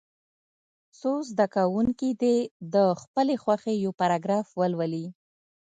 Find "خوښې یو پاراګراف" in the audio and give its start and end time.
3.43-4.47